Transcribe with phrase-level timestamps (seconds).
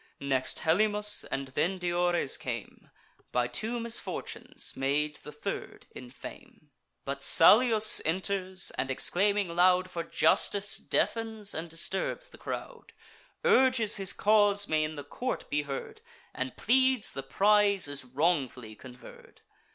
[0.19, 2.89] Next Helymus; and then Diores came,
[3.31, 6.71] By two misfortunes made the third in fame.
[7.05, 12.93] But Salius enters, and, exclaiming loud For justice, deafens and disturbs the crowd;
[13.45, 16.01] Urges his cause may in the court be heard;
[16.33, 19.41] And pleads the prize is wrongfully conferr'd.